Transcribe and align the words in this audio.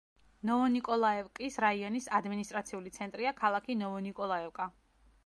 ნოვონიკოლაევკის 0.49 1.57
რაიონის 1.65 2.07
ადმინისტრაციული 2.21 2.95
ცენტრია 2.97 3.35
ქალაქი 3.43 3.77
ნოვონიკოლაევკა. 3.83 4.69